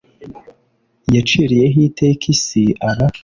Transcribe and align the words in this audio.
yaciriyeho 1.15 1.77
iteka 1.87 2.23
isi 2.33 2.63
aba 2.89 3.05